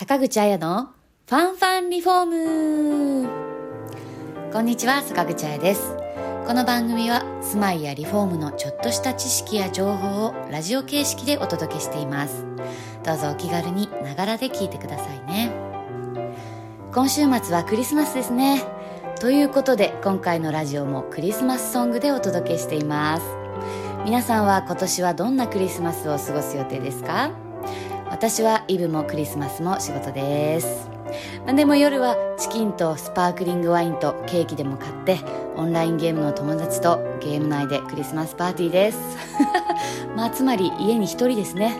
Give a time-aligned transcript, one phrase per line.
[0.00, 0.88] 坂口彩の
[1.28, 3.28] ファンファンリフォーム。
[4.50, 5.94] こんにちは坂口彩です。
[6.46, 12.46] この番組は住まいやリフォームのちょっとした知識や情報をラジオ形式でお届けしています。
[13.04, 15.52] どうぞお気軽にながらで聞いてくださいね。
[16.94, 18.64] 今週末はクリスマスですね。
[19.20, 23.22] ということで今回のラジオもクリスマスソングでお届けしています。
[24.06, 27.32] 皆さんは今年はどんなクリスマスを過ごす予定ですか？
[28.10, 30.90] 私はイブもクリスマスも仕事です。
[31.46, 35.18] まあでも夜はチキンとスパークリングワインとケーキでも買って
[35.56, 38.98] オンラインゲームの友達とゲーム内でクリスマスパーティーです。
[40.16, 41.76] まあつまり家に一人ですね。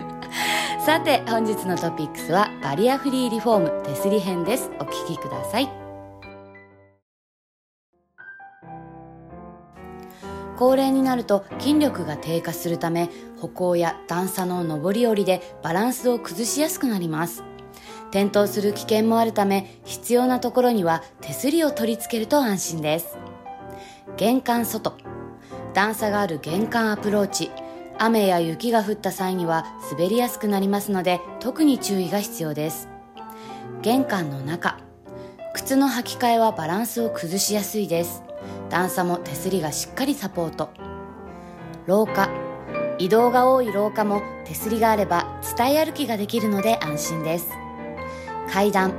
[0.84, 4.70] さて本日のトピックスはバリアフリーリフォーム手すり編です。
[4.80, 5.83] お聞きください。
[10.56, 17.42] 高齢になると筋力が低下するため歩行や段差の上り下りでバランスを崩しやすくなります。
[18.10, 23.18] 転倒する危険もあるため必要なところには手すりを取り付けると安心です。
[24.16, 24.94] 玄関外
[25.72, 27.50] 段差がある玄関アプローチ
[27.98, 32.88] 雨や雪が降った際には滑りやすくなりますので特に注意が必要です。
[33.82, 34.78] 玄関の中
[35.54, 38.22] 靴の履き替えはバランスを崩しやすいです。
[38.70, 40.70] 段差も手すりがしっかりサポート。
[41.86, 42.30] 廊下。
[42.98, 47.48] 移動が多い廊下も手すりがあれば伝え歩きができるので安心です。
[48.50, 48.94] 階段。